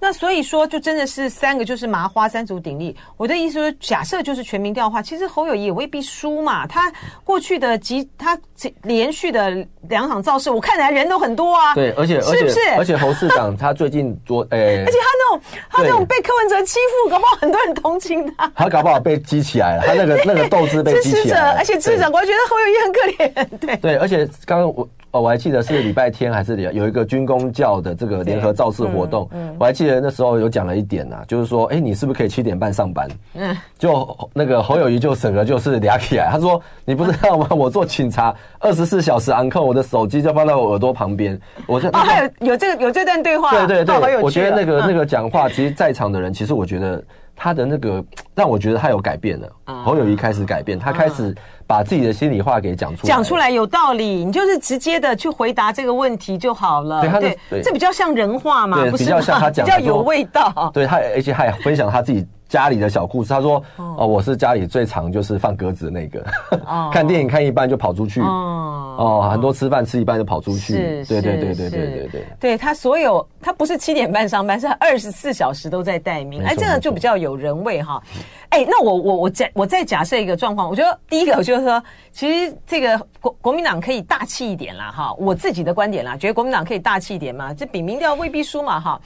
[0.00, 2.96] 那所以说，就真的是三个就是麻花三足鼎立。
[3.16, 6.66] 我的意思说，假设就是全民调的话，其实侯友谊也未必输嘛。
[6.66, 6.92] 他
[7.24, 8.38] 过去的几，他
[8.82, 11.74] 连续的两场造势，我看起来人都很多啊。
[11.74, 12.60] 对，而且是不是？
[12.76, 18.50] 而且侯市长他最近昨，诶， 而且他那种他那种被柯文哲欺负，搞不好很多人同情他。
[18.54, 21.58] 他搞不好被激起来了，他那个那个斗志被 激起来了。
[21.58, 23.58] 而且市长，我觉得侯友谊很可怜。
[23.58, 24.88] 对对，而且刚刚我。
[25.18, 33.08] 哦，我还记得是礼拜天还是有一个军工教的这个联合造势活动，嗯嗯、我还记得那时候有讲了一点呐、啊，就是说，哎，你是不是可以七点半上班？
[33.34, 37.48] 嗯，就那个侯友宜就整个就是俩起来，他说，你不知道吗？
[37.56, 41.38] 我做警察二十四小时昂扣我的手机就放在我耳朵旁边。
[41.66, 47.02] 我说，哦，还有有这个有这段对话，对对对，我觉得那个那个讲话，其实在场的人，其实我觉得。
[47.40, 48.04] 他的那个
[48.34, 49.48] 让我觉得他有改变了，
[49.84, 51.32] 侯友宜开始改变，他开始
[51.68, 57.02] 把自己的心里话给讲出来，讲出来有道理，你就是直接的去回答这个问题就好了。
[57.20, 59.04] 对，这比较像人话嘛，不是？
[59.04, 60.70] 比较像他讲，比较有味道。
[60.72, 62.26] 对他，而且还分享他自己。
[62.48, 66.24] 家里的小故事，他说：“哦，我是家里最常就是放鸽子的那个，
[66.90, 78.02] 看电影看一半就跑出去，哦，很多吃饭吃一半就跑出去，对对对对对对对，对他所有他不是七点半上班，是二十四小时都在待命，哎，这个就比较有人味哈。
[78.48, 81.82] 哎，那我我我假我再假设一个状况，我觉得第一个就是说，
[82.12, 88.98] 其实这个国国民党可以大气一点啦哈，我自己的观点啦，觉得国民党可以大气一点嘛，这比民调未必输嘛哈。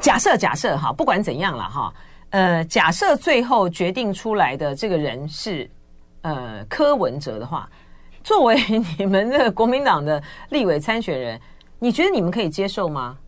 [0.00, 1.94] 假设假设哈，不管怎样了哈。”
[2.32, 5.68] 呃，假设最后决定出来的这个人是
[6.22, 7.68] 呃柯文哲的话，
[8.24, 8.56] 作为
[8.98, 11.38] 你们这个国民党的立委参选人，
[11.78, 13.18] 你觉得你们可以接受吗？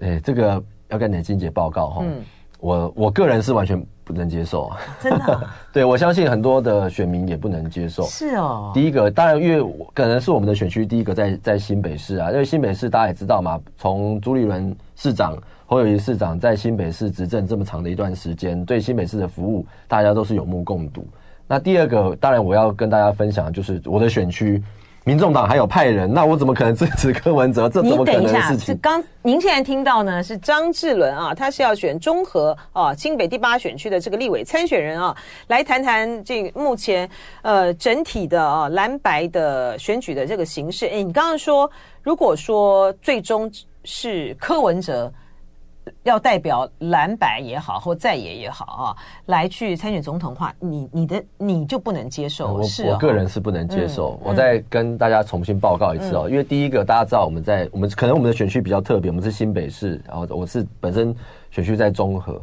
[0.00, 2.02] 哎，这个要跟你的金姐报告哈。
[2.02, 2.24] 嗯，
[2.58, 5.54] 我我个人是完全不能接受，真的啊。
[5.70, 8.04] 对，我相信很多的选民也不能接受。
[8.04, 8.70] 是哦。
[8.72, 15.36] 第一个，当然，因为可能是我们的选区第一个在在新北市啊，因为新北市大家也知道嘛，从朱立伦市长。
[15.70, 21.06] 侯友谊市长在新北市执政这么长的一段时间，对新北市的服务，大家都是有目共睹。
[21.46, 24.62] 那第二个，当然我要跟大家分享的就是我的选区，
[25.04, 27.68] 民众党还有派人，那我怎么可能支持柯文哲？
[27.68, 28.78] 这怎么可能的事情？
[28.80, 30.22] 刚您现在听到呢？
[30.22, 35.14] 是张志伦啊，他是要选中和啊新北第八选区的这个立委参选人啊，
[35.48, 37.06] 来谈谈这个目前
[37.42, 40.86] 呃整体的啊蓝白的选举的这个形势。
[40.86, 41.70] 哎，你刚刚说，
[42.02, 43.52] 如果说最终
[43.84, 45.12] 是柯文哲。
[46.02, 48.96] 要代表蓝白也好，或在野也好啊，
[49.26, 52.54] 来去参选总统的话，你你的你就不能接受？
[52.54, 54.18] 我是我个人是不能接受。
[54.22, 61.14] 嗯、我再跟大家重新报告一次哦，嗯、因为第一个大家知道我们在我们可能我们的选区比较特别，我们是新北市，然后我是本身
[61.50, 62.40] 选区在中和。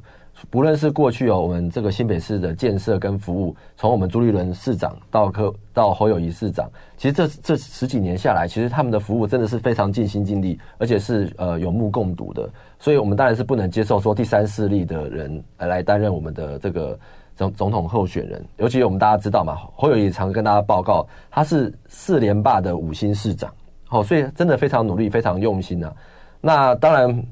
[0.51, 12.49] 不论是过去哦，我们这个新北市的建设跟服务，从我们朱立伦市长到柯到侯友谊市长，其实这这十几年下来，其实他们的服务真的是非常尽心尽力，而且是呃有目共睹的。
[12.85, 16.95] 所以我们当然是不能接受说第三势力的人来来担任我们的这个
[17.35, 18.45] 总总统候选人。
[18.57, 23.51] 尤其我们大家知道嘛，侯友也常跟大家报告，他是四连霸的五星市长，
[23.87, 25.91] 好，所以真的非常努力，非常用心、啊。
[26.39, 27.25] 那当然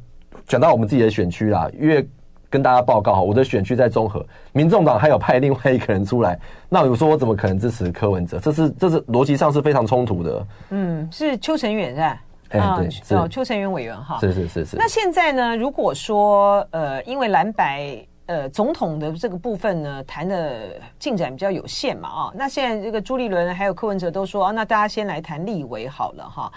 [0.48, 2.04] 讲到我们自己的选区啦，因为。
[2.50, 6.40] 跟大家报告，我的选区在中和，民众党还有派另外一个人出来，
[6.70, 8.38] 那我说我怎么可能支持柯文哲？
[8.40, 10.48] 这是这是逻辑上是非常冲突的。
[10.70, 12.22] 嗯，是邱成远是吧？
[12.54, 14.78] 哎、欸，对，哦，邱成元委员哈，是是是是。
[14.78, 15.58] 那现在呢？
[15.58, 18.06] 如果说呃，因为蓝白。
[18.26, 22.32] 呃总统的这个部分呢，谈的进展比较有限嘛啊。
[22.34, 26.54] 那现在这个朱立伦还有柯文哲都说啊，那大家先来谈立委好了哈。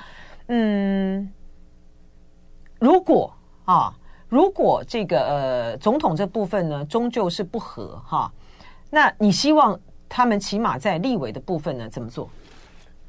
[0.46, 1.28] 嗯，
[2.78, 3.92] 如果啊，
[4.28, 8.32] 如果这个呃总统这部分呢，终究是不合哈，
[8.88, 9.76] 那你希望
[10.08, 12.30] 他们起码在立委的部分呢怎么做？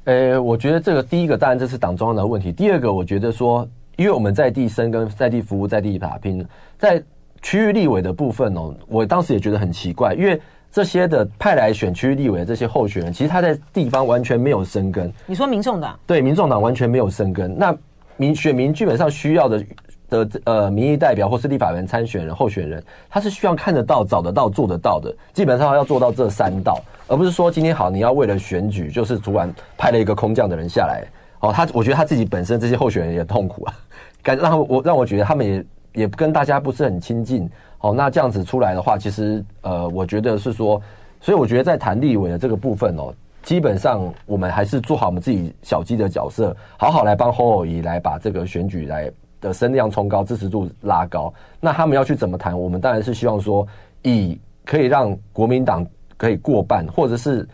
[0.08, 3.68] 呃，我觉得这个第一个当然这是党中央的问题，第二个我觉得说。
[3.98, 6.46] 因为我们在地生根，在地服务，在地打拼，
[6.78, 7.02] 在
[7.42, 10.40] 区域立委的部分哦，我当时也觉得很奇怪，因为
[10.70, 15.12] 这些的派来选区域立委的这些候选人，其实他在地方完全没有生根。
[15.26, 15.98] 你说民众党？
[16.06, 17.58] 对，民众党完全没有生根。
[17.58, 17.76] 那
[18.16, 19.66] 民选民基本上需要的
[20.08, 31.04] 的呃民意代表或是立法员参选人候选人，他是需要看得到、找得到、做得到的，基本上要做到这三道，而不是说今天好你要为了选举，就是突然派了一个空降的人下来。
[31.40, 33.74] 哦，他我觉得他自己本身这些候选人也痛苦啊。
[34.22, 40.82] 感让我让我觉得他们也也跟大家不是很亲近哦，那这样子出来的话，其实呃，我觉得是说，
[41.20, 49.08] 所以我觉得在谈立委的这个部分哦，基本上我们还是做好我们自己小鸡的角色，好好来帮侯友宜来把这个选举来
[49.40, 51.32] 的声量冲高，支持度拉高。
[51.60, 52.58] 那他们要去怎么谈？
[52.58, 53.66] 我们当然是希望说，
[54.02, 57.48] 以可以让国民党可以过半，或者是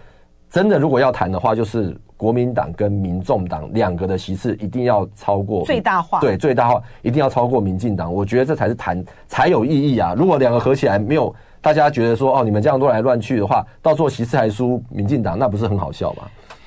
[0.50, 1.96] 真的如果要谈的话，就是。
[2.16, 10.14] 国民党跟民众党两个的席次一定要超过最大化，对，最大化一定要超过民进党，我觉得这才是谈才有意义啊！
[10.16, 16.22] 如果两个合起来没有，大家觉得说哦，你们这样乱来乱去的话，到时候席次还输民进党，那不是很好笑吗？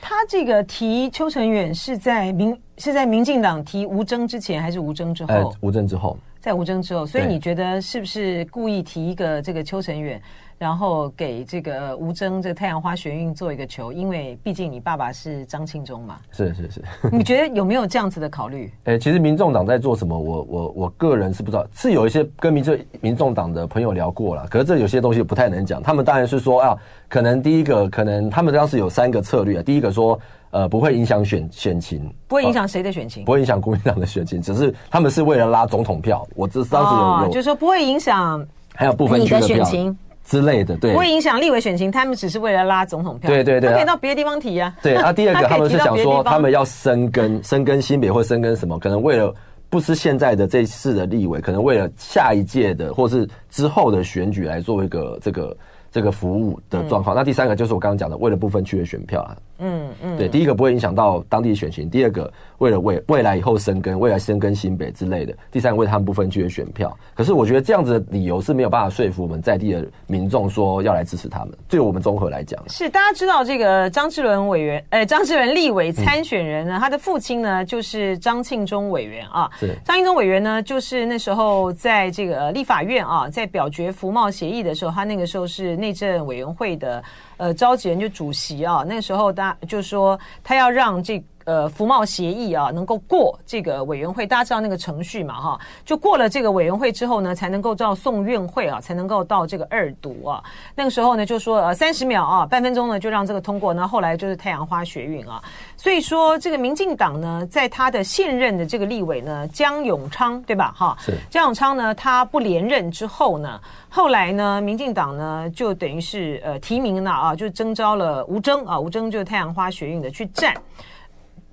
[0.09, 5.33] 他这个提邱成远是在民是在民进党提吴征之前还是吴征之后？
[5.33, 10.21] 呃，吴征之后，在吴征之后，所以你觉得是不是故意提一个这个邱成远？
[10.57, 16.17] 然后给这个吴征这个太阳花学运做一个球，因为毕竟你爸爸是张庆忠嘛。
[16.31, 18.71] 是是是， 你觉得有没有这样子的考虑？
[18.85, 25.81] 哎，其实民众党在做什么，我我我个人是不知道，是有一些跟民众民众党的朋友聊过了，可是这有些东西不太能讲。
[25.83, 29.63] 他们当然是说啊，可能第一个，可能他们当时有三个策略啊。
[29.63, 36.27] 第一个说，呃，不会影响选选情，不会影响谁的选情，不会影响国民党的选情，只是他们是为了拉总统票。
[36.35, 38.43] 我这当时有就是说不会影响，
[38.73, 39.95] 还有部分区的选情。
[40.27, 43.29] 之类的，对，不会影响立委选情，他们只是为了拉总统票。
[43.29, 44.75] 对对对，他可以到别的地方提啊。
[44.83, 48.77] 对啊， 第二个他们是想说，他们要深耕， 深耕新北或深耕什么？
[48.77, 49.33] 可能为了
[49.69, 55.57] 不是现在的这次的立委，可能为了下一届的或是之后的选举来做一个这个
[55.91, 57.15] 这个服务的状况。
[57.15, 59.37] 嗯、那第三个就是我刚刚讲的，为了部分区的选票啊。
[59.59, 66.95] 嗯嗯，对，第一个不会影响到当地选情，第二个为了未未来以后生根，未来生根新北之类的，第三个为他们不分区的选票。
[67.15, 71.57] 可是我觉得这样子的理由是没有办法说服我们在地的民众说要来支持他们。
[71.67, 79.49] 对我们综合来讲，是大家知道这个张志伦委员，呃，张志伦立委参选人呢，嗯、他的父亲呢就是张庆忠委员啊。
[79.59, 87.03] 是张庆忠委员呢，就是那时候在这个立法院啊，在表决服贸协议的时候，他那个时候是内政委员会的。
[87.37, 91.23] 呃，召集人就主席啊，那个时候大家就说他要让这。
[91.47, 100.43] 呃，服贸协议啊，能够过这个委员会，大家知道那个程序嘛，哈，就过了这个委员会之后呢，才能够到送院会啊，才能够到这个二读啊。
[100.75, 105.41] 那个时候呢，就说呃三十秒啊，半分钟呢就让这个通过，那后来就是太阳花学运啊。
[105.77, 110.73] 所以说这个民进党呢，在他的现任的这个立委呢，江永昌对吧？
[110.75, 113.57] 哈，是江永昌呢，他不连任之后呢，
[113.87, 120.53] 后来呢，民进党呢就等于是呃提名了啊，就征召了吴征啊，吴征就是太阳花学运的去战。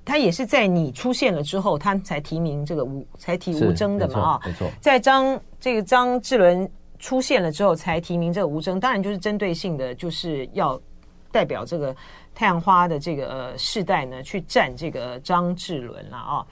[0.05, 4.69] 他也是在你出现了之后，他才提名这个吴，才提吴征的嘛啊，没错。
[4.81, 10.81] 在张这个张志伦出现了之后，才提名这个吴征，当然就是针对性的，就是要
[11.33, 11.95] 代表这个
[12.35, 16.47] 太阳花的这个呃世代呢去战这个张志伦了啊。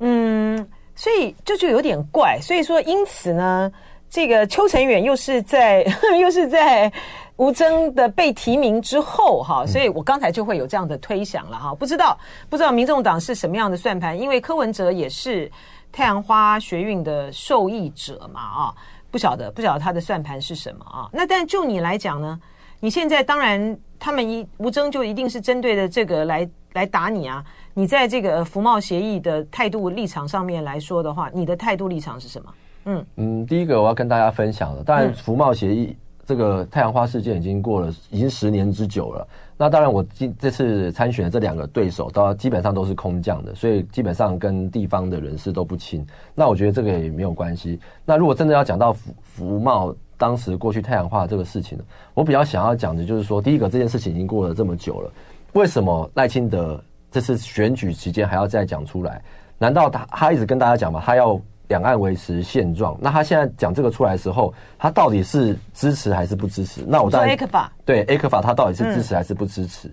[0.00, 2.38] 嗯，所以这就有点怪。
[2.42, 3.70] 所以说，因此呢，
[4.10, 5.86] 这个邱成远又是在
[6.20, 6.92] 又是在。
[7.36, 12.18] 吴征的被提名之后，哈，所以我刚才就会有这样的推想了，哈，不知道
[12.48, 15.50] 不知道民众党是什么样的算盘，因为柯文哲也是
[15.92, 18.74] 太阳花学运的受益者嘛，啊，
[19.10, 21.10] 不晓得不晓得他的算盘是什么啊？
[21.12, 22.40] 那但就你来讲呢，
[22.80, 27.44] 你现在当然他们一吴征就一定是针对的这个来来打你啊，
[27.74, 32.54] 你在这个服贸协议的态度立场上面来说的话，你的态度立场是什么？
[32.86, 35.94] 嗯嗯，第一个我要跟大家分享的，当然服贸协议。
[36.26, 39.26] 这个太阳花事件已经过了，已经十年之久了。
[39.56, 46.06] 那当然，我今这次参选的这两个对手，都基本上都是空降的，所以基本上跟地方的人士都不亲。
[46.34, 47.80] 那我觉得这个也没有关系。
[48.04, 55.10] 那如果真的要讲到服服贸当时过去太阳花这个事情呢，我比较想要讲的就是说，第一个这件事情已经过了这么久了，
[55.52, 56.78] 为什么赖清德
[57.10, 59.22] 这次选举期间还要再讲出来？
[59.58, 61.02] 难道他他一直跟大家讲吗？
[61.02, 62.96] 他要两岸维持现状。
[63.00, 66.82] 那他现在讲这个出来的时候，他到底是支持还是不支持？
[66.86, 69.92] 那我当然 ECFA 对 ECFA 他到底是支持还是不支持？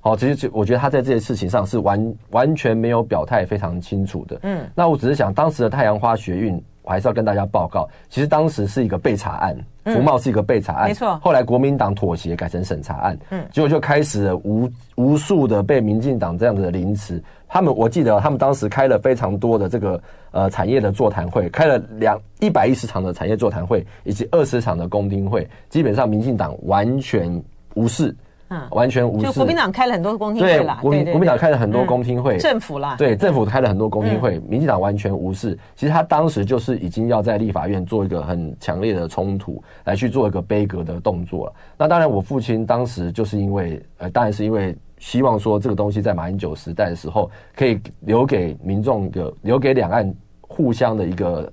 [0.00, 4.38] 好、嗯，其实我觉得他在这些事情上是完完全没有表态非常清楚的。
[4.42, 6.62] 嗯，那我只是想当时的太阳花学运。
[6.86, 9.56] 我还是要跟大家报告，其实当时是一个备查案，
[9.86, 11.18] 福茂是一个备查案，没错。
[11.22, 17.24] 后来国民党妥协，改成审查案，嗯，结果就开始了无无数的被民进党这样子的凌迟。
[17.54, 20.02] 他们我记得，他们当时开了非常多的这个
[20.32, 27.40] 呃产业的座谈会，开了两一百一十场的产业座谈会，以及二十场的公听会，基本上民进党完全
[27.74, 28.12] 无视。
[28.48, 29.26] 嗯，完全无视。
[29.26, 35.56] 就国民党开了很多公听会啦，国民国民党开了很多公听会，政府啦，对政府开了很多公听会，民进党完全无视。
[35.76, 41.52] 其实他当时就是已经要在立法院做一个很强烈的冲突，来去做一个杯葛的动作了。
[41.78, 51.52] 那当然，我父亲当时就是因为呃，当然是因为希望说这个东西在马英九时代的时候可以留给民众的，留给两岸互相的一个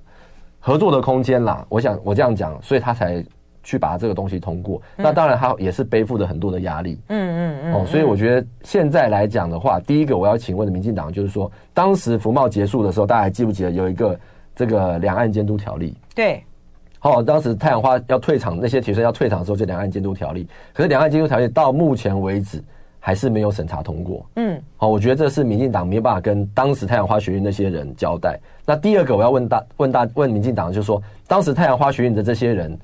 [0.58, 1.66] 合作的空间啦。
[1.68, 3.22] 我想我这样讲，所以他才。
[3.64, 7.00] 去把这个东西通过，那当然他也是背负着很多的压力。
[7.10, 7.74] 嗯嗯嗯。
[7.76, 14.20] 哦，所以我觉得现在来讲的话，第一个我要请问的民进党就是说，当时服贸结束的时候，大家还记不记得有一个
[14.56, 15.96] 这个两岸监督条例？
[16.16, 16.44] 对。
[16.98, 20.48] 好，当时太阳花要退场，那些学生要退场的时候，就两岸监督条例。
[20.74, 22.64] 可是两岸监督条例到目前为止
[23.02, 24.26] 还是没有审查通过。
[24.38, 24.58] 嗯。
[24.78, 28.40] 好，我觉得这是民进党没有办法跟当时太阳花学运那些人交代。
[28.66, 32.80] 那第二个我要问大问大问民进党，就是说，当时太阳花学运的这些人。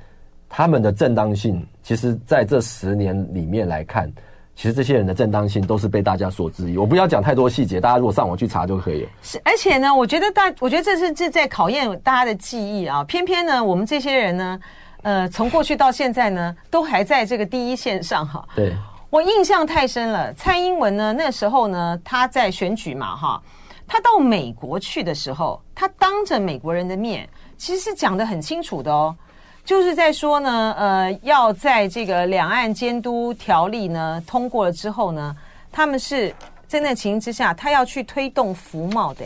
[0.50, 4.10] 他们的正当性，其实在这十年里面来看，
[4.56, 6.78] 其实这些人的正当性都是被大家所质疑。
[6.78, 9.10] 我不要讲太多细节，大家如果上网去查就可以了。
[9.22, 13.04] 是，而且呢，我觉得大，我觉得这是这在考验大家的记忆啊。
[13.04, 14.60] 偏偏呢，我们这些人呢，
[15.02, 18.48] 呃，从过去到现在呢，都还在这个第一线上哈。
[18.56, 18.74] 对，
[19.10, 20.34] 我印象太深了。
[20.34, 23.42] 蔡英文呢，那时候呢，他在选举嘛哈，
[23.88, 27.28] 他到美国去的时候，他当着美国人的面，
[27.58, 29.16] 其实是讲得很清楚的哦。
[29.64, 35.36] 就是在说呢，呃，要在这个两岸监督条例呢通过了之后呢，
[35.72, 36.34] 他们是
[36.68, 39.26] 在那情形之下，他要去推动服贸的，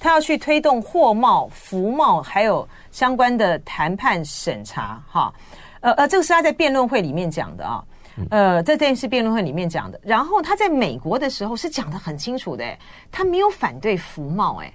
[0.00, 5.32] 他要去推动货贸、服贸，还有相关的谈判审查，哈，
[5.80, 7.84] 呃呃，这个是他在辩论会里面讲的啊。
[8.30, 12.64] 呃，在这件事辩论会里面讲的，然后他在美国的时候是讲的很清楚的，
[13.12, 14.72] 他没有反对服贸，哎，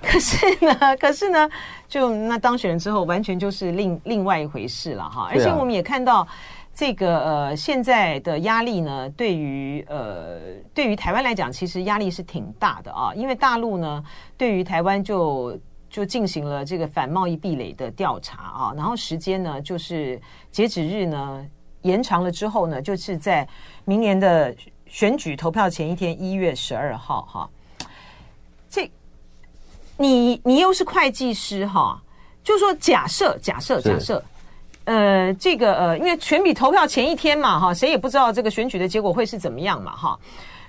[0.00, 1.50] 可是呢， 可是呢，
[1.88, 5.28] 就那当选了之后，完全就是另另外一回事了哈。
[5.30, 6.26] 而且我们也看到
[6.72, 10.38] 这个呃现在的压力呢，对于呃
[10.72, 14.04] 对于台湾来讲，其实压力是挺大的啊，因为大陆呢
[14.36, 15.58] 对于台湾就
[15.90, 20.20] 就进行了这个反贸易壁垒的调查啊，然后时间呢就是
[20.52, 21.44] 截止日呢。
[21.84, 23.46] 延长了之后呢，就是在
[23.84, 24.54] 明年的
[24.86, 27.48] 选举投票前一天，一月十二号哈。
[28.68, 28.90] 这，
[29.96, 32.02] 你你又是会计师哈，
[32.42, 34.22] 就说假设假设假设，
[34.84, 40.18] 呃，这个呃，因为选举投票前一天嘛哈，谁也不知道这个选举的结果会是怎么样嘛哈。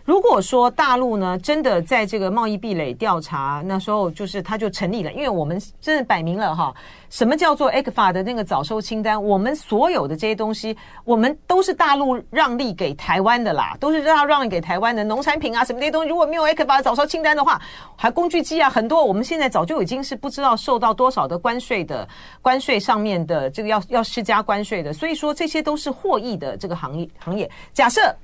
[0.05, 6.71] 如果说大陆呢，真的在这个贸易壁垒调查那时候，就是他就成立了，因为我们真的摆明了哈，
[7.09, 9.21] 什么叫做 ECFA 的那个早收清单？
[9.21, 17.59] 我们所有的这些东西，我们都是大陆让利给台湾的啦，都是让让利给台湾的农产品啊，什么这些东西，如果没有 ECFA 早收清单的话，
[17.95, 22.07] 还工具机啊，很多我们现在早就已经是不知道受到多少的关税的
[22.43, 27.49] 关税上面的这个要要施加关税的，所以说这些都是获益的这个行业行业。
[27.73, 28.15] 假设。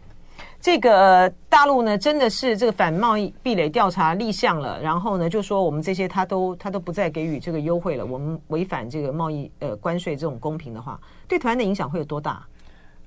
[0.62, 12.46] 这个大陆呢，真的是这个反贸易壁垒调查立项了，然后呢，就说我们这些他都他都不再给予这个优惠了，我们违反这个贸易呃关税这种公平的话，对台湾的影响会有多大？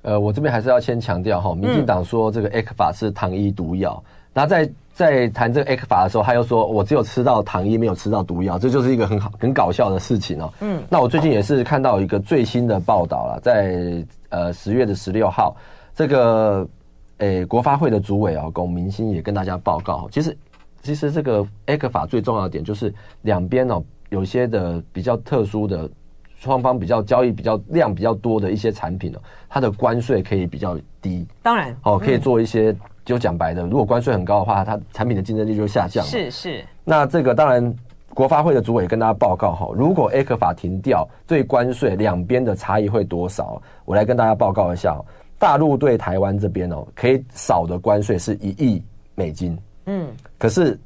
[0.02, 4.02] 呃，我这边还是要先强调哈，民进党说这个 ECFA 是糖衣毒药，
[4.32, 10.52] 那、嗯、在在谈这个 ECFA 的时候，他又说我只有吃到糖衣，没有吃到毒药，这就是一个很好很搞笑的事情哦。
[10.60, 15.54] 嗯，那我最近也是看到一个最新的报道了，在呃十月的十六号，
[15.94, 16.66] 这个。
[17.24, 20.36] 诶，国发会的主委啊，龚明星也跟大家报告，其实
[20.82, 25.88] 其实这个 ECFA 最重要的点就是两边哦，有些的比较特殊的
[26.36, 29.18] 双方比较交易比较量比较多的一些产品哦，
[29.48, 31.26] 它的关税可以比较低。
[31.42, 36.04] 当然，哦，可以做一些，就讲白的，如果关税很高的话，它产品的竞争力就下降。
[36.04, 36.62] 是是。
[36.84, 37.74] 那这个当然，
[38.12, 43.62] 国发会的主委跟大家报告哈，如果 ECFA 停掉，对关税两边的差异会多少？
[43.86, 45.00] 我来跟大家报告一下。
[45.38, 48.82] 大陆对台湾这边哦，可以少的关税是一亿
[49.14, 50.08] 美金，嗯，
[50.38, 50.78] 可是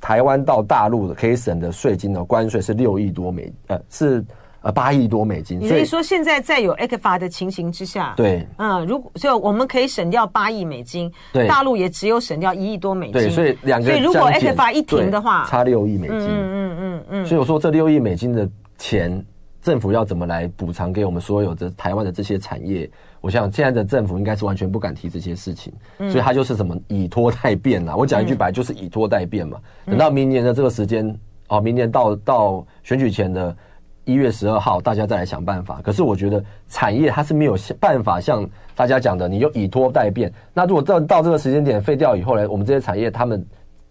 [0.00, 4.24] 台湾到大陆的可以省的税金哦，关税是六亿多美，呃，是
[4.62, 5.60] 呃八亿多美金。
[5.68, 18.48] 所以说现在在有 ECFA 的情形之下，对，嗯，如果就我们可以省掉八亿美金，对，大陆也只有省掉一亿多美金，对，所以两个，所以如果 ECFA 一停的话，差六亿美金，嗯嗯嗯嗯，嗯，所以我说这六亿美金的
[18.78, 19.24] 钱。
[19.62, 22.88] 政府要怎么来补偿给我们所有的台湾的这些产业？
[23.20, 27.96] 我想现在的政府应该是完全不敢提这些事情，嗯、所以他就是什么以拖待变啦。
[27.96, 29.60] 我讲一句白，就是以拖待变嘛。
[29.86, 31.16] 嗯、等到明年的这个时间，
[31.48, 33.56] 哦，明年到到选举前的
[34.04, 35.80] 一月十二号，大家再来想办法。
[35.82, 40.32] 可是我觉得产业它是没有办法像大家讲的，你就以拖待变。
[40.54, 43.44] 那如果到到这个时间点废掉以后呢，我们这些产业他们。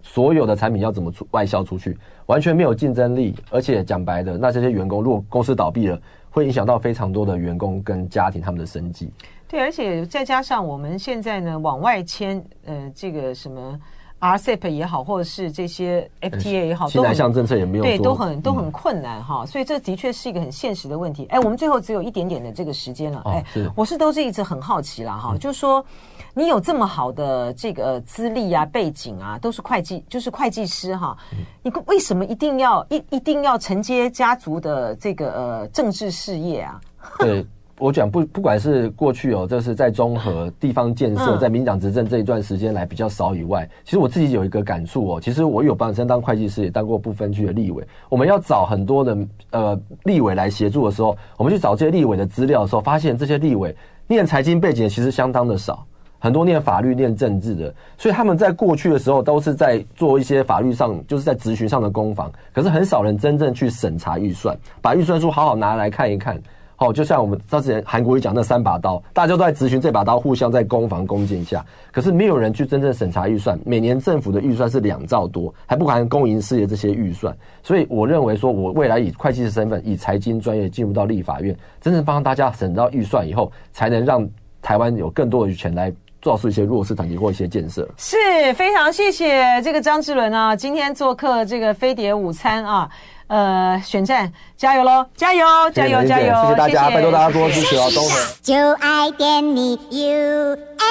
[0.08, 1.98] 所有的产品要怎么出外销出去，
[2.28, 6.00] 完全没有竞争力，而且讲白的，那这些员工如果公司倒闭了，
[6.36, 9.10] 会影响到非常多的员工跟家庭他们的生计。
[9.48, 13.80] 对，而且再加上我们现在呢，往外迁，呃，这个什么。
[14.26, 21.26] RCEP 也好，或者是这些 FTA 也好，新南向政策也没有对，都很都很困难哈、嗯，所以这的确是一个很现实的问题。
[21.30, 25.86] 哎，我们最后只有一点点的这个时间了，哎、哦，我是都是一直很好奇了哈、嗯，就是说
[26.34, 31.16] 你有这么好的这个资历啊、背景啊，都是会计，就是会计师哈，
[31.62, 36.82] 你为什么一定要一一定要承接家族的这个呃政治事业啊？
[37.20, 37.46] 对。
[37.78, 45.20] 我讲不，不管是过去哦，就是在综合地方建设，在民进党执政这一段时间来比较少以外，其实我自己有一个感触哦。
[45.22, 47.86] 其实我有本身当会计师，也当过不分区的立委。
[48.08, 49.18] 我们要找很多的
[49.50, 53.76] 呃立委来协助的时候，我们去找这些立委的资料的时候，发现这些立委
[54.08, 55.86] 念财经背景其实相当的少，
[56.18, 66.42] 很多念法律、念政治的，所以他们在过去的时候都是在做一些法律上，就是在咨询上的攻防，可是很少人真正去审查预算，把预算书好好拿来看一看。
[66.78, 73.58] 好，就像我们之前韩国瑜讲那三把刀，大家都在质询这把刀，互相在攻防攻击下，可是没有人去真正审查预算。
[73.66, 77.36] 每年政府的预算是两兆多，还不含公营事业这些预算。
[77.64, 84.28] 所以我认为说，我未来以会计师身份，以财经专业进入到立法院，真正帮大家审到预算以后，才能让
[84.62, 87.88] 台湾有更多的钱来做出一些弱势团体或一些建设。
[87.98, 88.18] 是
[88.56, 92.90] 非常谢谢这个张志伦啊，今天做客这个飞碟午餐啊。
[93.28, 95.06] 呃，选战加油喽！
[95.16, 96.34] 加油，加油，加油！
[96.44, 97.88] 谢谢大家，拜托大家多支持啊！
[97.94, 100.86] 东和就爱点你 UFO。